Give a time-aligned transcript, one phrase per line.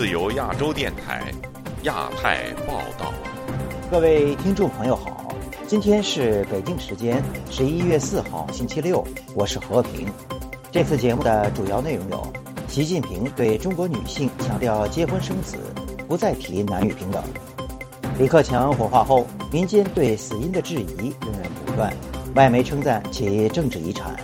[0.00, 1.30] 自由亚洲电台，
[1.82, 3.12] 亚太报道。
[3.90, 5.34] 各位听众朋友好，
[5.66, 10.08] 今天是北京时间十一月四号星期六，我是和平。
[10.72, 12.26] 这次节目的主要内容有：
[12.66, 15.58] 习近平对中国女性强调结婚生子，
[16.08, 17.20] 不再提男女平等；
[18.18, 21.92] 李克强火化后，民间对死因的质疑仍然不断，
[22.36, 24.14] 外媒称赞其政治遗产；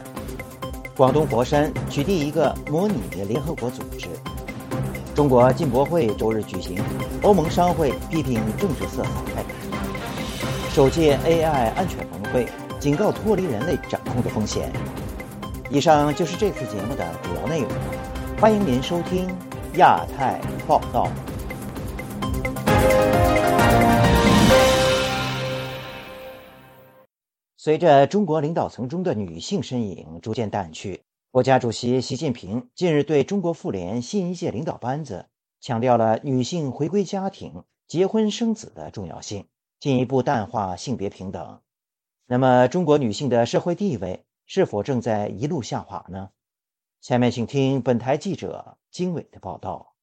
[0.97, 2.95] 广东佛山取缔一个模拟
[3.29, 4.09] 联合国组织；
[5.17, 6.79] 中国进博会周日举行，
[7.23, 9.43] 欧盟商会批评政治色彩；
[10.71, 12.47] 首届 AI 安全峰会
[12.79, 14.71] 警告脱离人类掌控的风险。
[15.71, 17.71] 以上就是这次节目的主要内容，
[18.39, 19.27] 欢迎您收听
[19.77, 21.09] 亚太报道。
[27.57, 31.03] 随着中国领导层中的女性身影逐渐淡去，
[31.37, 35.27] 国家主席习近平近日对中国妇联新一届领导班子
[35.61, 39.47] 强调了女性回归家庭、结婚生子的重要性，
[39.79, 41.61] 进一步淡化性别平等。
[42.25, 44.25] 那么，中国女性的社会地位？
[44.47, 46.31] 是否正在一路下滑呢？
[47.03, 49.96] 下面请听本台记者金伟的报道。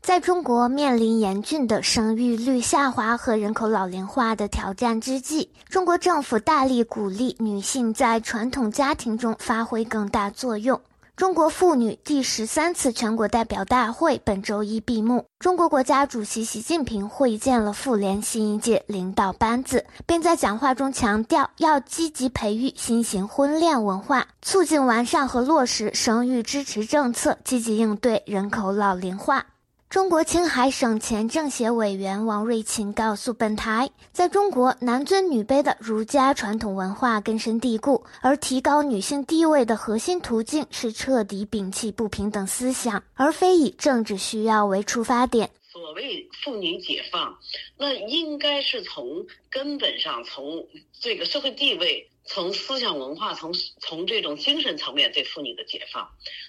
[0.00, 10.80] 在中国面临严峻的生育率下滑和人口老龄化的挑战之际，中国政府大力鼓励女性在传统家庭中发挥更大作用。
[11.14, 29.44] 中国妇女第十三次全国代表大会本周一闭幕，中国国家主席习近平会见了妇联新一届领导班子，并在讲话中强调要积极培育新型婚恋文化，促进完善和落实生育支持政策，积极应对人口老龄化。
[29.90, 45.48] 中国青海省前政协委员王瑞琴告诉本台，在中国男尊女卑的儒家传统文化根深蒂固，而提高女性地位的核心途径是彻底摒弃不平等思想，而非以政治需要为出发点。
[45.72, 47.38] 所谓妇女解放，
[47.78, 50.66] 那应该是从根本上，从
[51.00, 52.07] 这个社会地位。
[52.28, 56.06] 从思想文化，从从这种精神层面对妇女的解放，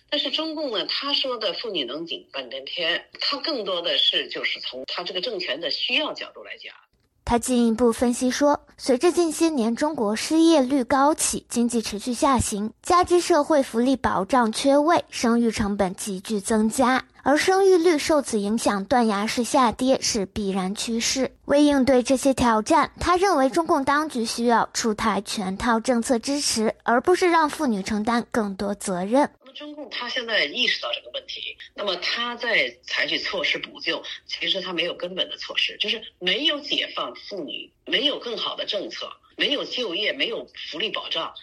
[0.10, 6.76] 但是中共呢，他说的妇女能顶半边天，他更多的是就是从他这个政权的需要角度来讲。
[7.24, 21.32] 他进一步分析说，随着近些年中国失业率高企，经济持续下行，加之社会福利保障缺位，生育成本急剧增加，而生育率受此影响断崖式下跌是必然趋势。
[21.46, 29.30] 为应对这些挑战，他认为中共当局需要出台全套政策支持，而不是让妇女承担更多责任。
[29.42, 41.34] 那么中共他现在意识到这个问题，那么他在采取措施补救，其实他没有根本的措施，就是没有解放妇女，没有更好的政策，没有就业，没有福利保障，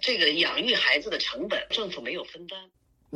[0.00, 2.58] 这个养育孩子的成本政府没有分担。《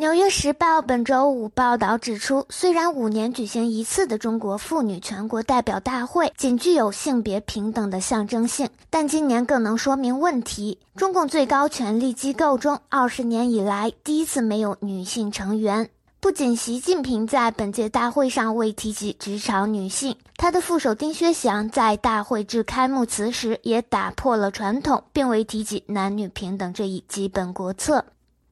[0.00, 10.78] 纽约时报》本周五报道指出，虽然五年举行一次的中国妇女全国代表大会仅具有性别平等的象征性，但今年更能说明问题。
[10.96, 15.90] 中共最高权力机构中，二十年以来第一次没有女性成员。
[16.18, 28.02] 不仅习近平在本届大会上未提及职场女性，他的副手丁薛祥在大会致开幕词时也打破了传统，并未提及男女平等这一基本国策。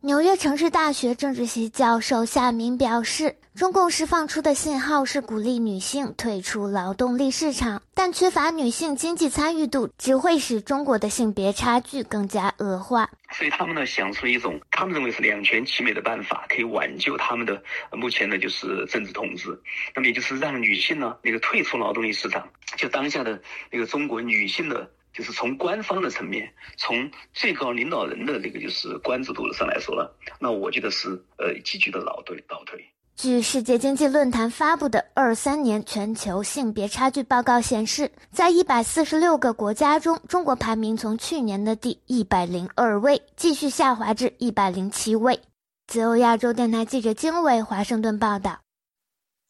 [0.01, 13.11] 纽约城市大学政治系教授夏明表示，中共释放出的信号是鼓励女性退出劳动力市场，但缺乏女性经济参与度只会使中国的性别差距更加恶化。
[13.33, 17.61] 所以他们呢想出一种他们认为是两全其美的办法，可以挽救他们的
[17.91, 19.61] 目前的就是政治统治。
[19.97, 24.89] 那么也就是让女性呢那个退出劳动力市场，就当下的那个中国女性的。
[25.19, 31.09] 就是从官方的层面，从最高领导人的这个就是关注度上来说了，那我觉得是
[31.39, 32.79] 呃急剧的倒退倒退。
[33.17, 45.41] 据世界经济论坛发布的二三年全球性别差距报告显示，在一百四十六个国家中，中国排名从去年的第一百零二位继续下滑至一百零七位。
[45.89, 48.61] 自由亚洲电台记者经纬华盛顿报道。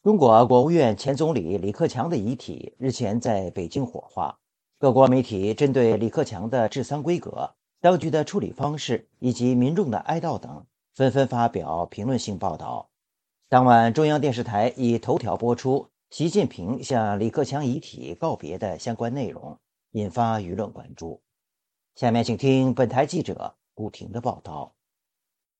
[0.01, 4.38] 中国国务院前总理李克强的遗体日前在北京火化。
[4.79, 10.65] 各国媒体针对李克强的治丧规格、当局的处理方式以及民众的哀悼等，
[10.95, 12.89] 纷纷发表评论性报道。
[13.49, 19.59] 当晚，中央电视台以头条播出习近平向李克强遗体告别的相关内容，
[19.91, 21.21] 引发舆论关注。
[21.95, 24.73] 下面请听本台记者古婷的报道：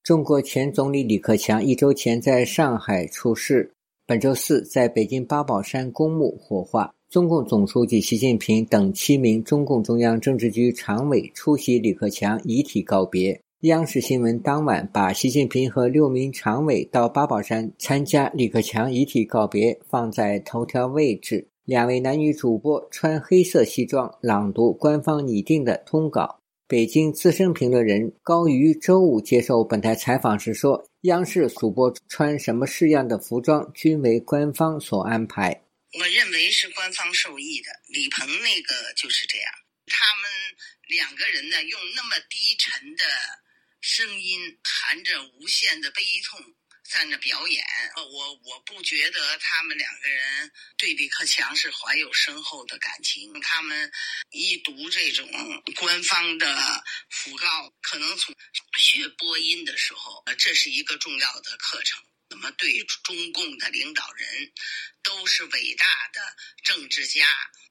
[0.02, 3.74] 中国前总理李克强一周前在上海出事，
[4.06, 6.94] 本周四在北京八宝山公墓火化。
[7.10, 13.36] 中共总书记习近平等七名中共中央政治局常委出席李克强遗体告别。
[13.62, 21.44] 央视新闻当晚把习近平和六名常委到八宝山参加李克强遗体告别放在头条位置。
[21.64, 26.36] 两位男女主播穿黑色西装朗读官方拟定的通稿。
[26.68, 35.60] 北京资深评论人高瑜周五接受本台采访时说：“央视主播穿什么式样的服装，均为官方所安排。
[35.92, 37.70] 我认为是官方授意的。
[37.88, 39.52] 李鹏那个就是这样，
[39.86, 40.30] 他们
[40.88, 43.04] 两个人呢，用那么低沉的。”
[43.82, 46.54] 声音含着无限的悲痛，
[46.84, 47.64] 在那表演。
[47.96, 53.40] 我我不觉得他们两个人对李克强是怀有深厚的感情。
[53.40, 53.90] 他们
[54.32, 55.26] 一读这种
[55.76, 58.34] 官方的讣告，可能从
[58.78, 62.04] 学播音的时候，这是一个重要的课程。
[62.30, 62.70] 怎么对
[63.02, 64.24] 中共的领导人
[65.02, 65.84] 都是伟大
[66.14, 66.20] 的
[66.62, 67.26] 政治家？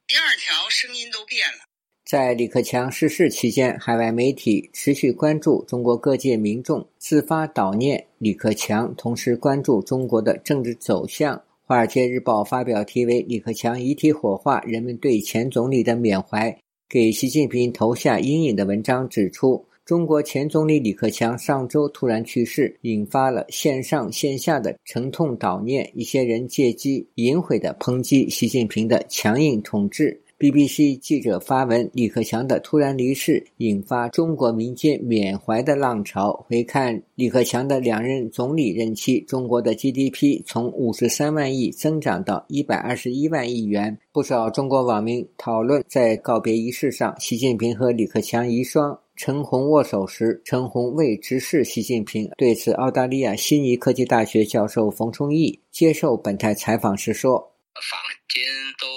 [0.06, 1.60] 第二条声音都变了。
[2.04, 11.38] 在李克强逝世期间，海外媒体持续关注中国各界民众自发悼念李克强，同时关注中国的政治走向。
[11.64, 16.60] 《华尔街日报》发表题为《李克强遗体火化，人们对前总理的缅怀
[16.90, 25.90] 给习近平投下阴影》的文章指出，中国前总理李克强上周突然去世，引发了线上线下的沉痛悼念。
[25.96, 30.22] 一些人借机淫秽地抨击习近平的强硬统治。
[30.38, 36.46] BBC 记者发文：李克强的突然离世引发中国民间缅怀的浪潮。
[36.48, 43.98] 回看李克强的两任总理任期，中国的 GDP 从五十三万亿增长到一百二十一万亿元。
[44.14, 52.32] 不少中国网民讨论，在告别仪式上，习近平和李克强遗孀陈红握手时，陈红未直视习近平。
[52.38, 57.36] 对此，澳大利亚悉尼科技大学教授冯崇义接受本台采访时说
[57.84, 58.00] ：“坊
[58.32, 58.48] 间
[58.80, 58.88] 都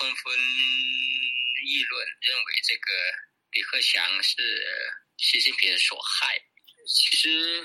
[0.00, 0.32] 纷纷。”
[1.68, 2.88] 议论认为这个
[3.52, 4.40] 李克强是
[5.18, 6.40] 习近平所害，
[6.88, 7.60] 其实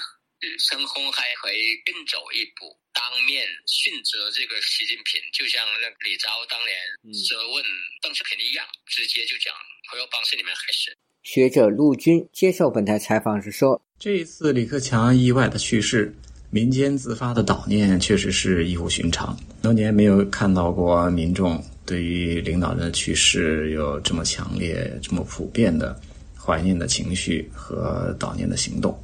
[0.67, 6.75] 陈红还可以更走一步，当面训责这个习近平，就像那李钊当年
[7.23, 7.63] 责问
[8.01, 9.55] 邓小平一样，直接就讲
[9.93, 10.91] 我要帮是你们害死。
[11.23, 16.13] 学者陆军接受本台采访时说：“这一次李克强意外的去世，
[16.49, 25.99] 民间自发的悼念确实是异乎寻常，多年没有看到过民众。”对于领导人的去世有这么强烈、这么普遍的
[26.37, 28.97] 怀念的情绪和悼念的行动，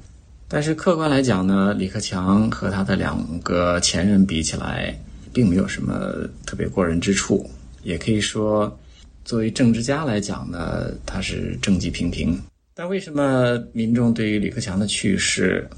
[0.47, 4.97] 但是客观来讲呢，李克强和他的两个前任比起来，
[5.33, 6.13] 并没有什么
[6.45, 7.49] 特别过人之处。
[7.83, 8.79] 也可以说，
[9.27, 12.41] 作为政治家来讲呢，他是政绩平平。
[12.73, 15.69] 但为什么民众对于李克强的去世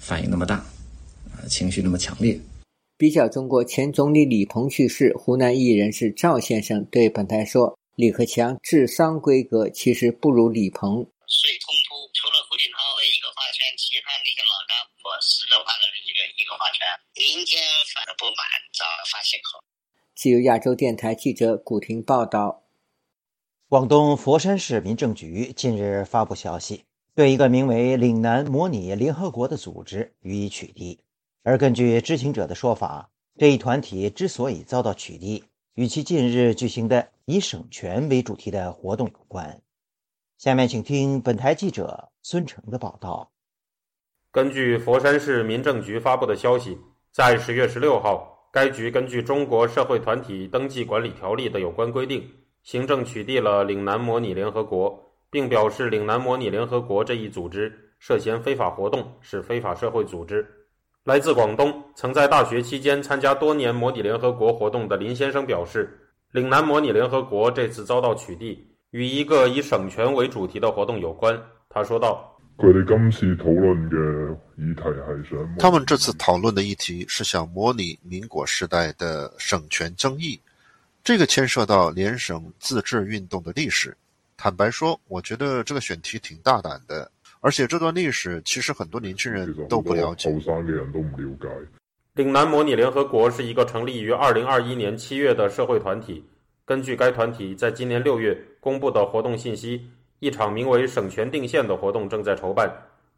[0.00, 0.56] 反应那么大，
[1.30, 2.36] 啊，情绪那么强烈？
[2.98, 11.06] 比较中国前总理李鹏去世，湖南艺人是赵先生对本台说：“李克强治丧规格其实不如李鹏。
[11.30, 16.82] 最冲突除了胡锦涛一个划圈，其他那些老干部十个划了一个一个划圈，
[17.14, 17.62] 民间
[17.94, 18.42] 反而不满
[18.74, 19.62] 找发泄口。”
[20.18, 22.61] 自由亚洲电台记者古婷报道。
[23.72, 26.84] 广东佛山市民政局近日发布消息，
[27.14, 30.98] 对一个名为“岭南模拟联合国”的组织予以取缔。
[31.42, 33.08] 而根据知情者的说法，
[33.38, 39.62] 这一团体之所以遭到取缔，与其近日举行的以省权为主题的活动有关。
[40.36, 43.32] 下面请听本台记者孙成的报道。
[44.30, 46.76] 根据佛山市民政局发布的消息，
[47.10, 52.30] 在十月十六号，该局根据《中国社会团体登记管理条例》的有关规定，
[52.62, 54.96] 行政取缔了岭南模拟联合国，
[55.30, 60.46] 并表示岭南模拟联合国这一组织涉嫌非法活动，是非法社会组织。
[61.04, 65.98] 来自广东，曾在大学期间参加多年模拟联合国活动的林先生表示，
[66.30, 68.56] 岭南模拟联合国这次遭到取缔，
[68.90, 71.36] 与一个以省权为主题的活动有关。
[71.68, 74.22] 他说道：“他们今次讨论的
[74.56, 80.40] 议题是想，他们这次讨论的议题是想模拟民国时代的省权争议，
[81.04, 83.96] 这个牵涉到联省自治运动的历史。
[84.36, 90.30] 坦白说，我觉得这个选题挺大胆的。”而且这段历史其实很多年轻人都不了解。
[92.14, 96.24] 岭南模拟联合国是一个成立于二零二一年七月的社会团体。
[96.64, 99.84] 根据该团体在今年六月公布的活动信息，
[100.20, 102.72] 一场名为“省权定宪”的活动正在筹办。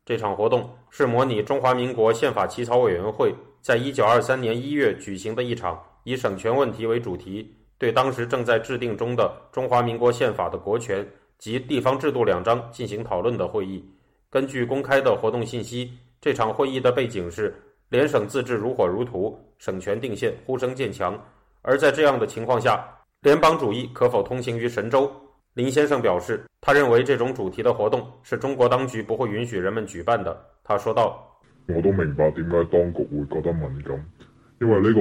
[0.06, 11.06] 这场活动是模拟中华民国宪法起草委员会在一九二三年一月举行的一场以省权问题为主题，对当时正在制定中的中华民国宪法的国权
[11.38, 13.84] 及地方制度两章进行讨论的会议。
[14.30, 17.54] 根据公开的活动信息，这场会议的背景是
[17.88, 21.20] 联省自治如火如荼，省权定宪呼声渐强。
[21.62, 22.86] 而在这样的情况下，
[23.20, 25.10] 联邦主义可否通行于神州？
[25.54, 30.36] 林先生表示，他认为这种主题的活动是中国当局不会允许人们举办的。
[30.64, 31.24] 他说道
[31.68, 34.04] ：“我都明白点解当局会觉得敏感，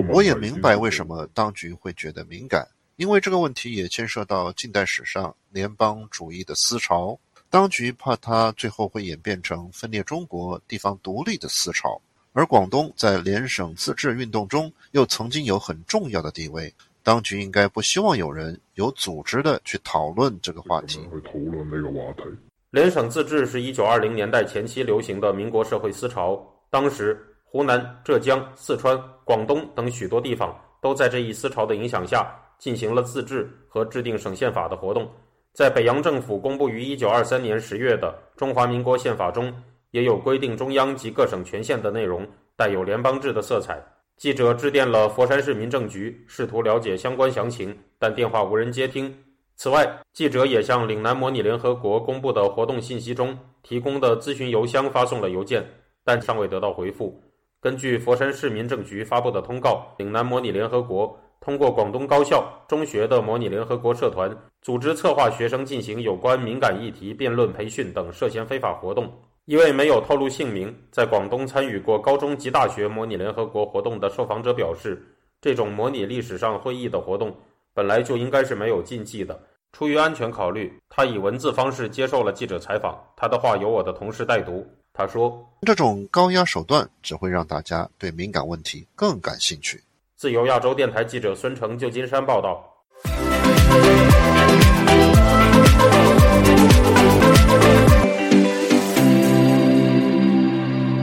[0.10, 2.68] 我也明白为什么当局会觉得敏感，
[2.98, 7.18] 因为这个问题也牵涉到近代史上联邦主义的思潮，
[7.50, 12.02] 当局怕它最后会演变成分裂中国、地方独立的思潮。
[12.34, 16.74] 而广东在联省自治运动中又曾经有很重要的地位。”
[17.06, 21.00] 当局应该不希望有人有组织的去讨论这个话题。
[21.00, 22.24] 去討論呢個話題。
[22.72, 26.42] 聯省自治是一九二零年代前期流行的民国社会思潮。
[26.70, 35.08] 當時，湖南、浙江、四川、广东等许多地方都在这一思潮的影响下进行了自治和制定省宪法的活动。
[35.54, 39.54] 在北洋政府公布于一九二三年十月的《中华民国宪法》中，
[39.92, 43.80] 也有规定中央及各省权限的内容，带有联邦制的色彩。
[44.18, 49.16] 记者致电了佛山市民政局，试图了解相关详情，但电话无人接听。
[49.58, 55.64] 此外，记者也向岭南模拟联合国公布的活动信息中提供的咨询邮箱发送了邮件，
[56.04, 57.23] 但尚未得到回复。
[57.64, 64.30] 根据佛山市民政局发布的通告，岭南模拟联合国通过广东高校、中学的模拟联合国社团
[64.62, 69.10] 组织策划学生进行有关敏感议题辩论培训等涉嫌非法活动。
[69.46, 75.02] 一位没有透露姓名，在广东参与过高中及大学模拟联合国活动的受访者表示，
[75.40, 77.34] 这种模拟历史上会议的活动
[77.74, 79.42] 本来就应该是没有禁忌的。
[79.72, 83.02] 出于安全考虑，他以文字方式接受了记者采访。
[83.16, 84.68] 他的话由我的同事代读。
[84.96, 89.84] 他说：“这种高压手段只会让大家对敏感问题更感兴趣。”
[90.16, 92.64] 自由亚洲电台记者孙成，旧金山报道。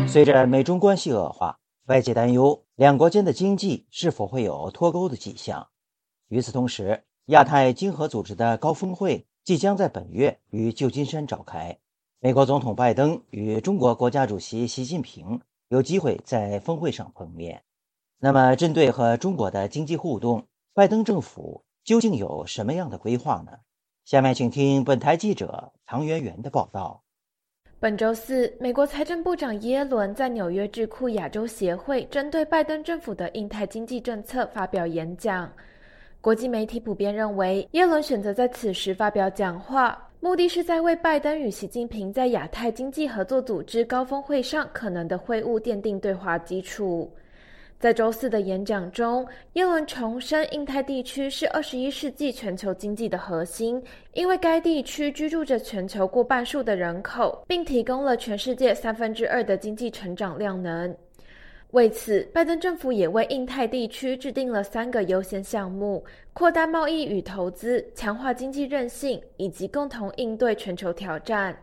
[0.07, 5.67] 随着美中关系恶化，外界担忧两国间的经济是否会有脱钩的迹象。
[6.29, 11.79] 与此同时，亚太经合组织的高峰会即将在本月于旧金山召開，
[12.23, 17.63] 美国总统拜登与中国国家主席习近平有机会在峰会上碰面。
[18.19, 23.53] 那么，针对和中国的经济互动，拜登政府究竟有什么样的规划呢？
[24.05, 27.03] 下面请听本台记者唐媛媛的报道。
[27.79, 35.51] 本周四，美国财政部长耶伦在纽约智库亚洲协会针对拜登政府的印太经济政策发表演讲。
[36.21, 47.11] 国际媒体普遍认为，耶伦选择在此时发表讲话，目的是在为拜登与习近平在亚太经济合作组织高峰会上可能的会晤奠定对话基础。
[47.79, 60.95] 在周四的演讲中，耶伦重申印太地区是二十一世纪全球经济的核心，因为该地区居住着全球过半数的人口，并提供了全世界三分之二的经济成长量能。
[61.73, 71.57] 为此，拜登政府也为印太地区制定了三个优先项目：扩大贸易与投资、强化经济韧性，以及共同应对全球挑战。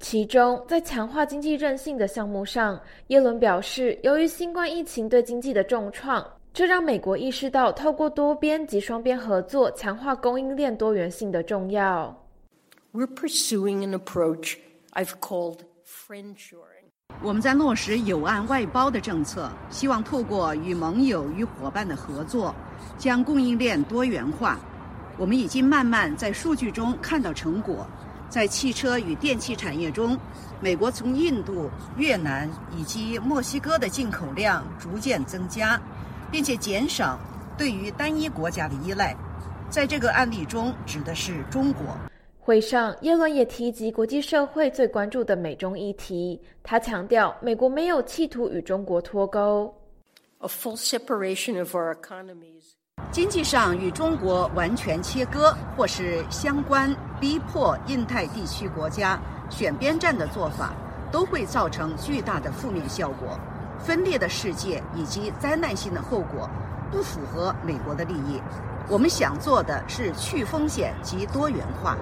[0.00, 12.14] 其中，在强化经济韧性的项目上，耶伦表示，由于新冠疫情对经济的重创，这让美国意识到透过多边及双边合作强化供应链多元性的重要。
[12.92, 14.56] We're pursuing an approach
[14.92, 16.83] I've called friendshoring.
[17.22, 22.54] 我们在落实友岸外包的政策，希望透过与盟友与伙伴的合作，
[22.98, 24.58] 将供应链多元化。
[25.16, 27.86] 我们已经慢慢在数据中看到成果。
[28.28, 30.18] 在汽车与电器产业中，
[30.60, 35.80] 美国从印度、越南以及墨西哥的进口量逐渐增加，
[36.32, 37.18] 并且减少
[37.56, 39.16] 对于单一国家的依赖。
[39.70, 41.96] 在这个案例中，指的是中国。
[42.46, 46.38] 會上，耶伦也提及国际社会最关注的美中议题。
[46.62, 49.74] 他强调，美国没有企图与中国脱钩。
[50.40, 52.74] A full separation of our economies.
[53.10, 60.74] 经济上与中国完全切割，或是相关逼迫印太地区国家选边站的做法，
[61.10, 63.40] 都会造成巨大的负面效果。
[63.78, 66.46] 分裂的世界以及灾难性的后果，
[66.92, 68.38] 不符合美国的利益。
[68.90, 71.96] 我们想做的是去风险及多元化。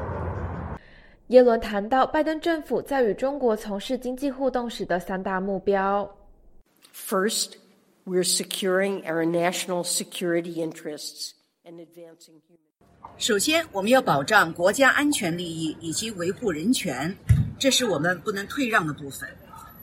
[1.32, 6.08] 耶伦谈到拜登政府在与中国从事经济互动时的三大目标
[6.94, 7.52] ：First。
[8.04, 11.30] We're securing our national security interests
[11.64, 12.58] and advancing human.
[13.16, 17.16] 首先，我们要保障国家安全利益以及维护人权，
[17.58, 19.26] 这是我们不能退让的部分。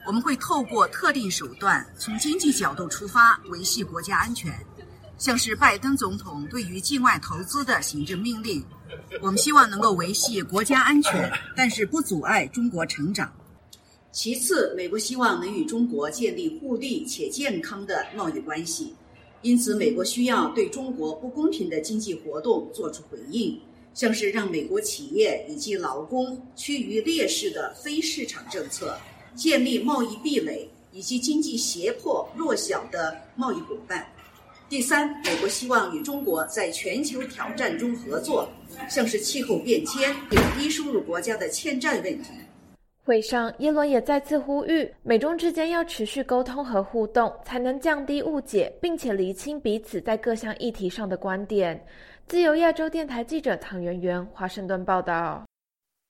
[0.05, 4.53] 我们会透过特定手段，从经济角度出发，维系国家安全，
[5.17, 8.63] 像是拜登总统对于境外投资的行政命令。
[9.21, 13.31] 我们希望能够维系国家安全，但是不阻碍中国成长。
[14.11, 18.95] 其次，美国希望能与中国建立互利且健康的贸易关系，
[19.43, 23.59] 因此美国需要对中国不公平的经济活动作出回应，
[23.93, 28.97] 像是让美国企业以及劳工趋于劣势的非市场政策，
[29.35, 34.05] 建立贸易壁垒以及经济胁迫弱小的贸易伙伴。
[34.69, 38.47] 第三，美国希望与中国在全球挑战中合作，
[38.87, 42.29] 像是气候变迁、有低收入国家的欠债问题。
[43.03, 51.83] 会上，耶伦也再次呼吁美中之间要持续沟通和互动，才能降低误解，并且厘清彼此在各项议题上的观点。
[52.27, 55.43] 自由亚洲电台记者唐媛媛华盛顿报道。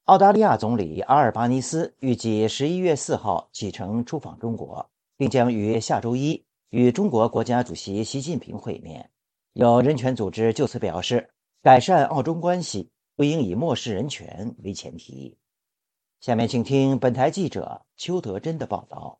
[0.05, 4.85] 澳大利亚总理阿尔巴尼斯预计十一月四号启程出访中国，
[5.15, 9.09] 并将于下周一与中国国家主席习近平会面。
[9.53, 11.31] 有人权组织就此表示，
[11.63, 15.37] 改善澳中关系不应以漠视人权为前提。
[16.19, 19.18] 下面请听本台记者邱德珍的报道。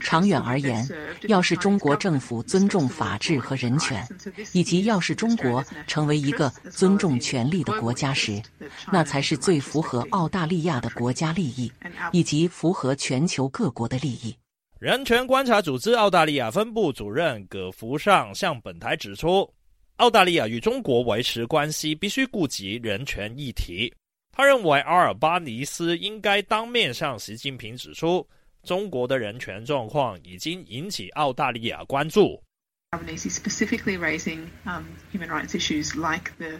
[0.00, 0.86] 长远而言，
[1.22, 4.06] 要是中国政府尊重法治和人权，
[4.52, 8.42] 以及要是中国成为一个尊重权利的国家时，
[8.92, 11.72] 那才是最符合澳大利亚的国家利益，
[12.12, 14.36] 以及符合全球各国的利益。
[14.78, 19.48] 人权观察组织澳大利亚分部主任葛福尚向本台指出，
[19.96, 23.90] 澳大利亚与中国维持关系必须顾及人权议题。
[24.36, 28.26] 他认为阿尔巴尼斯应该当面向习近平指出，
[28.64, 32.42] 中国的人权状况已经引起澳大利亚关注。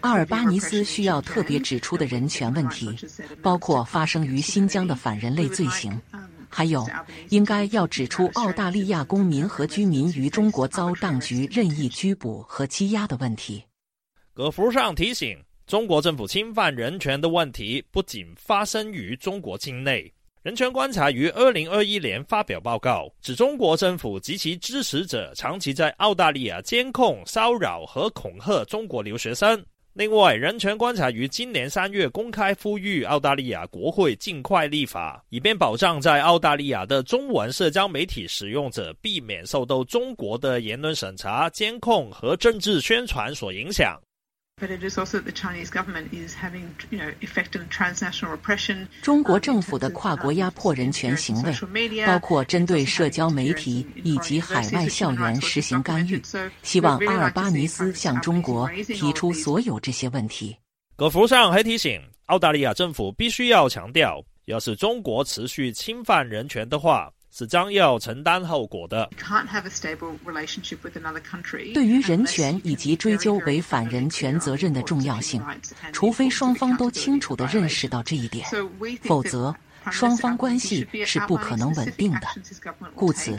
[0.00, 2.96] 阿尔巴尼斯需要特别指出的人权问题，
[3.42, 6.00] 包括发生于新疆的反人类罪行，
[6.48, 6.86] 还有
[7.30, 13.64] 应该要指出澳大利亚公民和居民于中国遭当局任意拘捕和羁押的问题。
[14.32, 15.36] 葛福上提醒。
[15.66, 20.12] 中国政府侵犯人权的问题不仅发生于中国境内。
[20.42, 29.64] 人权观察于二零二一年发表报告，指中国政府及其支持者长期在澳大利亚监控、骚扰和恐吓中国留学生。
[29.94, 43.98] 另外，人权观察于今年三月公开呼吁澳大利亚国会尽快立法，以便保障在澳大利亚的中文社交媒体使用者避免受到中国的言论审查、监控和政治宣传所影响。
[49.02, 51.52] 中国政府的跨国压迫人权行为，
[52.06, 56.22] 包括针对社交媒体以及海外校园实行干预。
[56.62, 60.56] 希望阿尔巴尼斯向中国提出所有这些问题。
[60.94, 67.12] 葛福上还提醒，澳大利亚政府必须要强调，要是中国持续侵犯人权的话。
[67.36, 69.10] 是将要承担后果的。
[71.74, 75.42] 对于人权以及追究违反人权责任的重要性，
[75.92, 78.46] 除非双方都清楚地认识到这一点，
[79.02, 79.52] 否则
[79.90, 82.28] 双方关系是不可能稳定的。
[82.94, 83.36] 故此，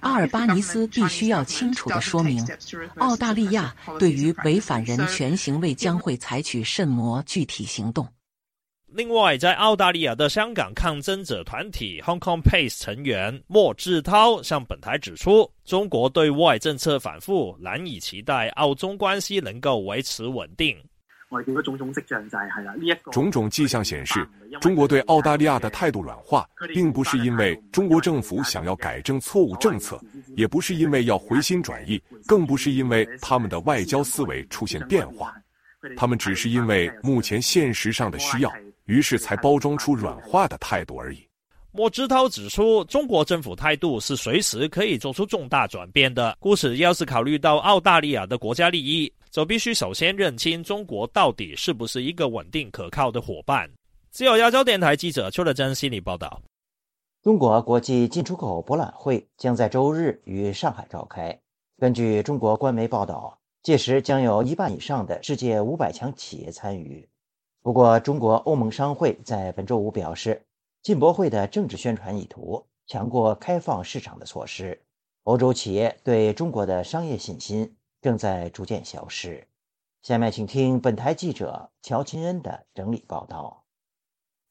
[0.00, 2.46] 阿尔巴尼斯必须要清楚地说明，
[2.98, 8.06] 澳大利亚对于违反人权行为将会采取甚么具体行动。
[8.90, 20.74] 另外，在澳大利亚的香港抗争者团体 Hong Kong Pace 成员莫志涛向本台指出，中国对外政策反复，难以期待澳中关系能够维持稳定。
[21.28, 24.26] 我哋見到種種跡象就係係啦，呢一個種種跡象顯示，
[24.62, 30.00] 中國對澳大利亞的態度軟化，並不是因為中國政府想要改正錯誤政策，
[30.34, 35.34] 也不是因為要回心轉意，更不是因為他們的外交思維出現變化，
[35.94, 38.50] 他們只是因為目前現實上的需要。
[38.88, 41.24] 於是才包装出软化的态度而已。
[41.70, 46.36] 莫之涛指出，中国政府态度是随时可以做出重大转变的。
[46.40, 53.70] 故此，要是考虑到澳大利亚的国家利益，就必须首先认清中国到底是不是一个稳定可靠的伙伴。
[54.10, 56.40] 自由亚洲电台记者邱德珍悉尼报道。
[57.22, 61.38] 中国国际进出口博览会将在周日於上海召开。
[61.78, 67.06] 根据中国官媒报道，届时将有一半以上的世界五百强企業參與。
[67.62, 70.46] 不过，中国欧盟商会在本周五表示，
[70.82, 74.80] 进博会的政治宣传意图强过开放市场的措施。
[75.24, 79.46] 欧洲企业对中国的商业信心正在逐渐消失。
[80.00, 83.64] 下面请听本台记者乔钦恩的整理报道。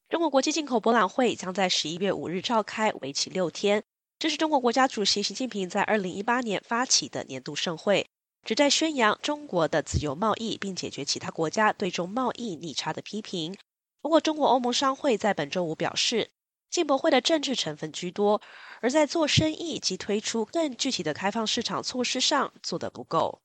[0.10, 3.84] 中国国际进口博览会将在十一月五日召开，为期六天。
[4.20, 8.08] 这是中国国家主席习近平在二零一八年发起的年度盛会。
[8.44, 13.58] 旨在宣扬中国的自由贸易，并解决其他国家对中贸易逆差的批评。
[14.02, 16.30] 不过，中国欧盟商会在本周五表示，
[16.70, 18.42] 进博会的政治成分居多，
[18.80, 23.42] 而在做生意及推出更具体的开放市场措施上做得不够。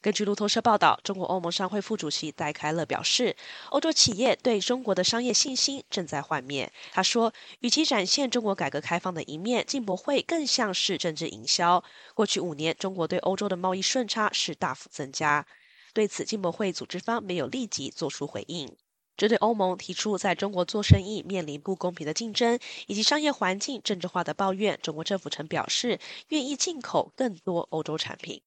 [0.00, 3.34] 根据路透社报道，中国欧盟商会副主席戴开乐表示，
[3.70, 6.72] 欧洲企业对中国的商业信心正在幻灭。
[6.92, 11.82] 他说：“与其展现中国改革开放的一面，进博会更像是政治营销。
[12.14, 15.44] 过去五年，中国对欧洲的贸易顺差是大幅增加。
[15.92, 18.76] 对此，进博会组织方没有立即做出回应。
[19.16, 22.56] 针对欧盟提出在中国做生意面临不公平的竞争
[22.86, 28.40] 以及商业环境政治化的抱怨，中国政府曾表示愿意进口更多欧洲产品。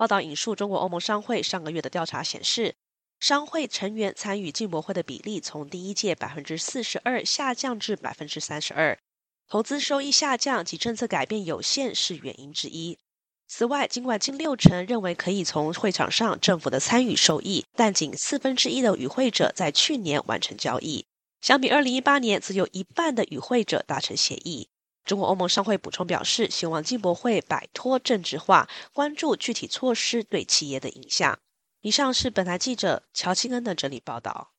[0.00, 2.74] 报道引述中国欧盟商会上个月的调查显示，
[3.18, 8.98] 商会成员参与进博会的比例从第一届百分之四十二下降至百分之三十二，
[9.46, 12.96] 投资收益下降及政策改变有限是原因之一。
[13.46, 21.04] 此外，尽管近六成认为可以从会场上政府的参与受益，但仅四分之一的与会者在去年完成交易。
[21.42, 24.69] 相比二零一八年，只有一半的与会者达成协议。
[25.10, 31.36] 中国欧盟商会补充表示，希望进博会摆脱政治化，关注具体措施对企业的影响。
[31.80, 34.52] 以上是本台记者乔清恩的整理报道。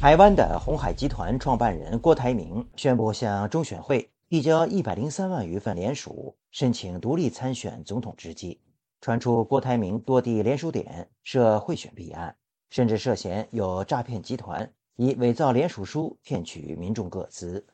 [0.00, 8.58] 台湾的红海集团创办人郭台铭宣布向中选会递交一百零三万余份联署，申请独立参选总统之际，
[9.00, 12.36] 传出郭台铭多地联署点设贿选弊案，
[12.70, 17.66] 甚至涉嫌有诈骗集团以伪造联署书骗取民众个资。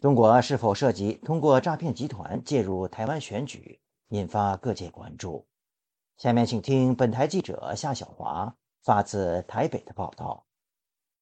[0.00, 5.46] 中国是否涉及通过诈骗集团介入台湾选举，引发各界关注。
[6.16, 10.46] 下面请听本台记者夏小华发自台北的报道。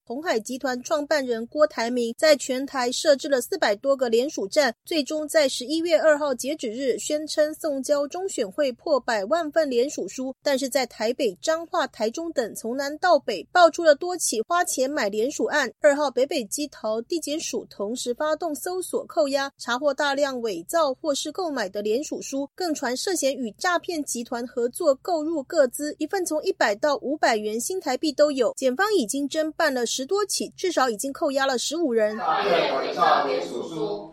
[0.04, 15.72] 鸿海集团创办人郭台铭在全台设置了四百多个联署站，最终在十一月二号截止日宣称送交中选会破百万份联署书，但是在台北、彰化、台中等从南到北爆出了多起花钱买联署案。
[15.80, 28.52] 二号北北基桃地检署同时发动搜索扣押，查获大量伪造或是购买的联署书，更传涉嫌与诈骗集团合作购入各资，一份从一百到五百元新台币都有。
[28.56, 29.86] 检方已经侦办了。
[29.94, 32.16] 十多起，至少已经扣押了十五人。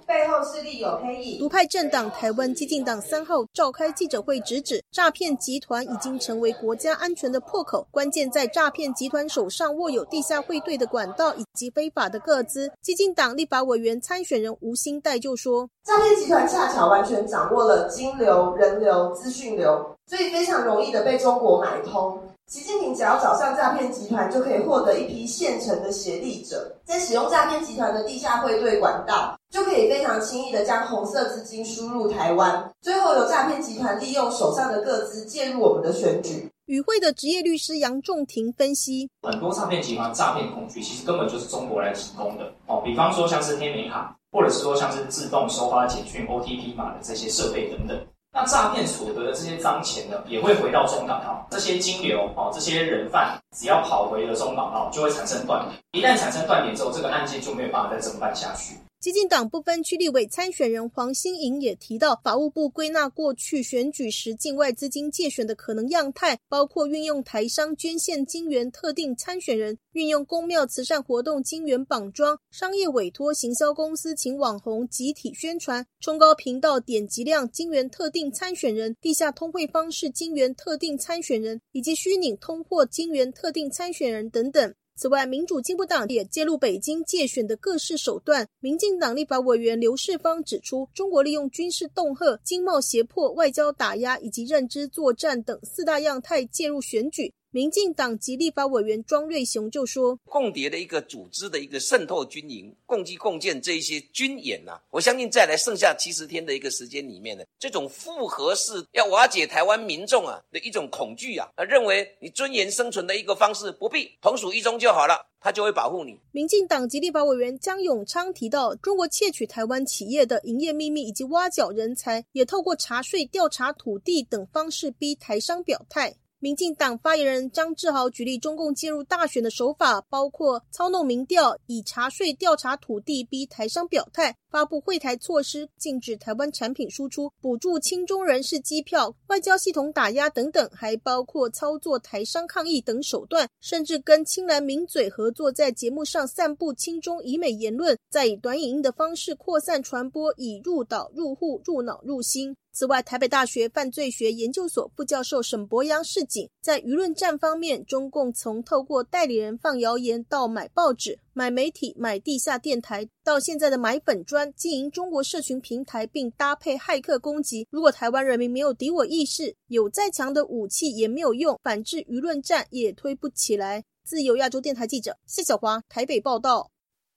[0.06, 1.40] 背后势力有黑影。
[1.40, 12.70] 独派政党台湾激进党三号召开记者会，直指诈骗集团已经成为国家安全的破口，关键在诈骗集团手上握有地下汇兑的管道以及非法的个资。
[12.82, 36.50] 激进党立法委员参选人吴兴代就说：“诈骗集团恰巧完全掌握了金流、人流、资讯流，所以非常容易的被中国买通。”习近平只要找上诈骗集团，就可以获得一批现成的协力者，在使用诈骗集团的地下汇兑管道，就可以非常轻易的将红色资金输入台湾，最后由诈骗集团利用手上的各资介入我们的选举。
[36.66, 47.96] 与会的职业律师杨仲庭分析，很多诈骗集团诈骗工具其实根本就是中国来提供的哦，比方说像是天美卡，或者是说像是自动收发简讯 OTP 码的这些设备等等。
[48.32, 51.46] 那诈骗所得的这些脏钱呢，也会回到中港澳。
[51.50, 55.82] 这些金流哦，这些人贩只要跑回了中港澳，就会产生断点。
[55.92, 58.76] 一旦产生断点之后，这个案件就没有办法再侦办下去。
[59.02, 84.76] 基金党不分区立委参选人黄新颖也提到，法务部归纳过去选举时境外资金借选的可能样态，包括运用台商捐献金元特定参选人，运用公庙慈善活动金元绑桩，商业委托行销公司请网红集体宣传，冲高频道点击量金元特定参选人，地下通汇方式金元特定参选人，以及虚拟通货金元特定参选人等等。
[85.02, 88.46] 此外，民主进步党也揭露北京借选的各式手段。
[88.60, 97.34] 民进党立法委员刘世芳指出，中国利用军事恫吓、经贸胁迫、外交打压以及认知作战等四大样态介入选举。
[97.52, 126.16] 民进党及立法委员庄瑞雄就说：“共谍的一个组织的一个渗透军营、共击共建这一些军演呐，我相信再来剩下七十天的一个时间里面呢，这种复合式要瓦解台湾民众啊的一种恐惧啊，认为你尊严生存的一个方式不必同属一中就好了，他就会保护你。”民进党及立法委员江永昌提到，中国窃取台湾企业的营业秘密以及挖角人才，也透过查税、调查土地等方式逼台商表态。
[126.42, 152.56] 民进党发言人张志豪举例，中共介入大选的手法包括操弄民调、以查税、调查土地、逼台商表态、发布会台措施、禁止台湾产品输出、补助亲中人士机票、外交系统打压等等，还包括操作台商抗议等手段，甚至跟青蓝名嘴合作，在节目上散布亲中以美言论，再以短影音的方式扩散传播，以入岛、入户、入脑、入心。
[152.80, 167.68] 此外，台北大学犯罪学研究所副教授沈博阳示警，在舆论战方面，中共从透过代理人放谣言，到买报纸、买媒体、买地下电台，到现在的买粉砖、经营中国社群平台，并搭配骇客攻击。
[167.70, 173.84] 如果台湾人民没有敌我意识，有再强的武器也没有用，反制舆论战也推不起来。
[174.06, 176.72] 自由亚洲电台记者谢小华台北报道。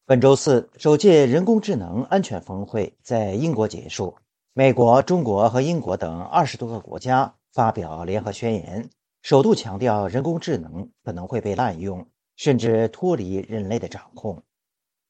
[0.05, 4.13] 本周四，首届人工智能安全峰会在英国结束。
[4.55, 8.91] 美国、中国和英国等二十多个国家发表联合宣言，
[9.23, 14.43] 首度强调人工智能可能会被滥用，甚至脱离人类的掌控。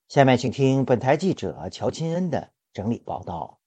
[0.07, 3.59] 下面请听本台记者乔钦恩的整理报道。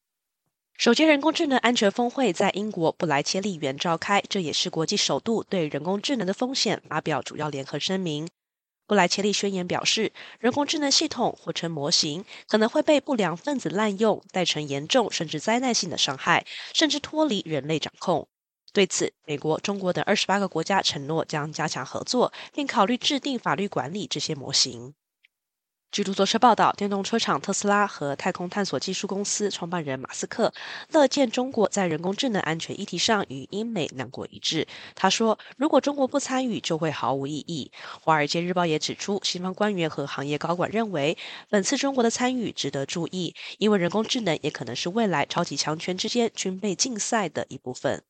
[0.77, 8.29] 首届人工智能安全峰会在英国布莱切利园召开，这也是国际首度对人工智能的风险发表主要联合声明。
[8.87, 18.27] 布莱切利宣言表示，人工智能系统或称模型可能会被不良分子滥用，带成严重甚至灾难性的伤害，甚至脱离人类掌控。
[18.73, 24.93] 对此，美国、中国等二十八个国家承诺将加强合作，并考虑制定法律管理这些模型。
[25.91, 30.53] 据路透社报道，电动车厂特斯拉和太空探索技术公司创办人马斯克
[30.91, 34.67] 乐见中国在人工智能安全议题上与英美两国一致。
[34.93, 37.71] 他说：“如果中国不参与，就会毫无意义。”
[38.03, 41.17] 《华尔街日报》也指出，西方官员和行业高管认为，
[41.49, 48.03] 本次中国的参与值得注意，因为人工智能也可能是未来超级强权之间军备竞赛的一部分。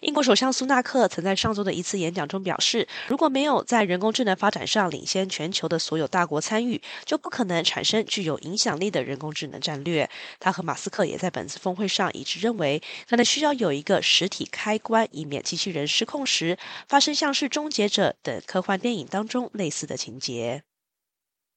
[0.00, 10.08] 英国首相苏纳克曾在上周的一次演讲中表示，如果没有在人工智能发展上领先全球的所有大国参与，就不可能产生具有影响力的人工智能战略。
[10.40, 20.62] 他和马斯克也在本次峰会上一致认为，可能需要有一个实体开关，以免机器人失控时发生像是《终结者》等科幻电影当中类似的情节。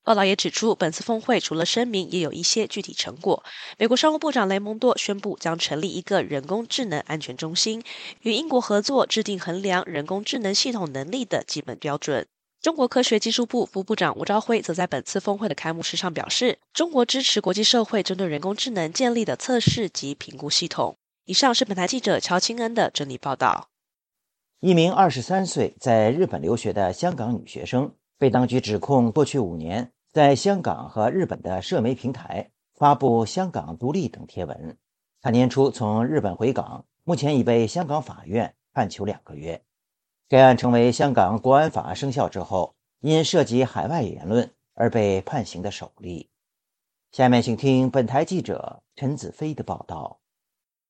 [0.06, 3.44] 报道也指出，本次峰会除了声明，也有一些具体成果。
[3.80, 7.84] 美国商务部长雷蒙多宣布将成立一个人工智能安全中心，
[8.22, 12.28] 与英国合作制定衡量人工智能系统能力的基本标准。
[12.62, 20.96] 中国科学技术部副部长吴朝辉则在本次峰会的开幕式上表示，中国支持国际社会针对人工智能建立的测试及评估系统。
[21.26, 23.70] 以上是本台记者乔清恩的整理报道。
[24.60, 29.92] 一名二十三岁在日本留学的香港女学生被当局指控，过去五年。
[30.16, 34.78] 在香港和日本的社媒平台发布“香港独立”等贴文。
[35.20, 39.62] 他年初从日本回港，目前已被香港法院判囚两个月。
[40.30, 46.30] 该案成为香港国安法生效之后，因涉及海外言论而被判刑的首例。
[47.12, 50.22] 下面请听本台记者陈子飞的报道。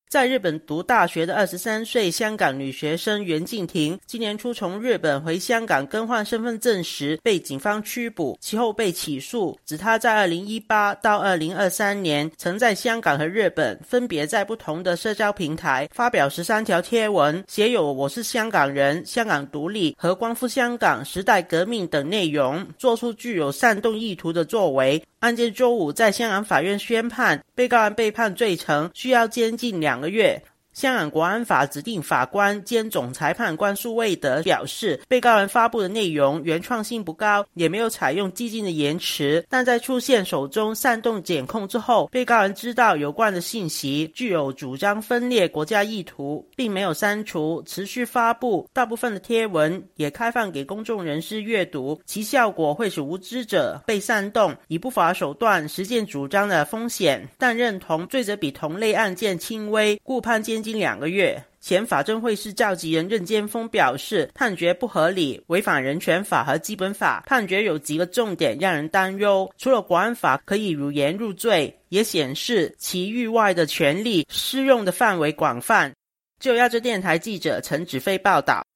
[0.08, 25.02] 在日本读大学的二十三岁香港女学生袁静婷，今年初从日本回香港更换身份证时被警方拘捕，其后被起诉，指她在二零一八到二零二三年曾在香港和日本分别在不同的社交平台发表十三条贴文，写有“我是香港人”、“香港独立”和“光复香港”、“时代革命”等内容，做出具有煽动意图的作为。
[25.20, 30.42] 案件周五在香港法院宣判，被告人被判罪成，需要监禁两个月。
[30.76, 39.42] 香港国安法指定法官兼总裁判官苏卫德表示，被告人发布的内容原创性不高，也没有采用激进的言辞。
[39.48, 48.68] 但在出现手中煽动检控之后，被告人知道有关的信息具有主张分裂国家意图，并没有删除，持续发布。
[48.74, 57.26] 大部分的贴文也开放给公众人士阅读，其效果会使无知者被煽动，以不法手段实践主张的风险。
[57.38, 60.65] 但认同罪责比同类案件轻微，故判监。
[60.66, 67.22] 近两个月前，法政会市召集人任建峰表示，判决不合理，违反人权法和基本法。
[67.24, 75.94] 判决有几个重点让人担忧，除了国安法可以如言入罪，也显示其域外的权利适用的范围广泛。
[76.40, 78.66] 就亚洲电台记者陈子飞报道。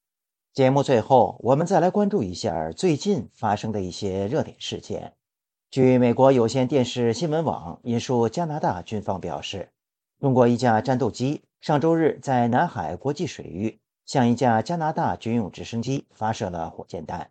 [0.55, 5.12] 节目最后，我们再来关注一下最近发生的一些热点事件。
[5.72, 9.68] 据美国有线电视新闻网引述加拿大军方表示，
[10.20, 11.42] 中国一架战斗机。
[11.62, 17.30] 上周日，在南海国际水域向一架加拿大军用直升机发射了火箭弹。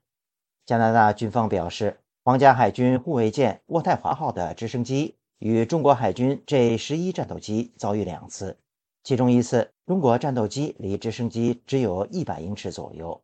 [0.66, 8.58] 加拿大军方表示，皇家海军护卫舰渥太华号的直升机与中国海军 J 十一战斗机遭遇两次，
[9.04, 13.22] 其中一次中国战斗机离直升机只有一百英尺左右。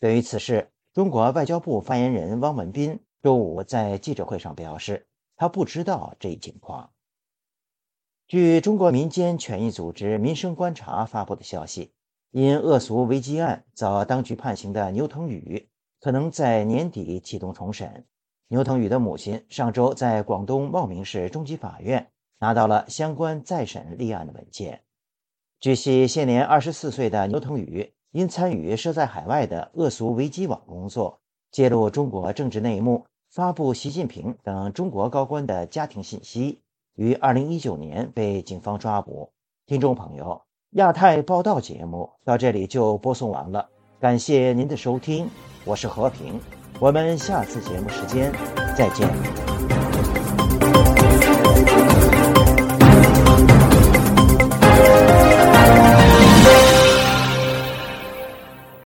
[0.00, 6.90] 对于此事，中国外交部发言人汪文斌周五在记者会上表示，他不知道这一情况。
[8.28, 11.94] 据中国民间权益组织“民生观察”发布的消息，
[12.30, 15.66] 因恶俗违纪案遭当局判刑的牛腾宇
[15.98, 18.04] 可能在年底启动重审。
[18.48, 24.82] 牛腾宇的母亲上周在广东茂名市中级法院拿到了相关再审立案的文件。
[25.58, 31.18] 据悉，现年二十四岁的牛腾宇因参与设在海外的恶俗维基网工作，
[31.50, 36.60] 揭露中国政治内幕，发布习近平等中国高官的家庭信息。
[36.98, 39.30] 于二零一九年被警方抓捕。
[39.66, 43.68] 听众朋友，亚太报道节目到这里就播送完了，
[44.00, 45.30] 感谢您的收听，
[45.64, 46.40] 我是和平，
[46.80, 48.32] 我们下次节目时间
[48.76, 49.47] 再见。